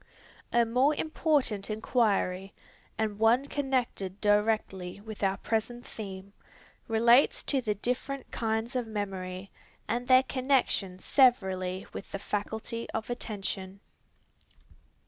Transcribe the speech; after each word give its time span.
A 0.51 0.65
more 0.65 0.95
important 0.95 1.69
inquiry, 1.69 2.53
and 2.97 3.19
one 3.19 3.45
connected 3.45 4.19
directly 4.19 4.99
with 4.99 5.21
our 5.21 5.37
present 5.37 5.85
theme, 5.85 6.33
relates 6.87 7.43
to 7.43 7.61
the 7.61 7.75
different 7.75 8.31
kinds 8.31 8.75
of 8.75 8.87
memory, 8.87 9.51
and 9.87 10.07
their 10.07 10.23
connection 10.23 10.97
severally 10.97 11.85
with 11.93 12.11
the 12.11 12.17
faculty 12.17 12.89
of 12.95 13.11
attention. 13.11 13.79